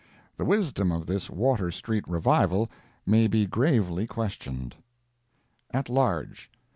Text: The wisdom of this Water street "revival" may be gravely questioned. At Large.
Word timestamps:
The 0.35 0.45
wisdom 0.45 0.91
of 0.91 1.05
this 1.05 1.29
Water 1.29 1.69
street 1.69 2.05
"revival" 2.07 2.71
may 3.05 3.27
be 3.27 3.45
gravely 3.45 4.07
questioned. 4.07 4.75
At 5.69 5.89
Large. 5.89 6.49